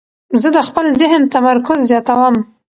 [0.41, 2.35] زه د خپل ذهن تمرکز زیاتوم.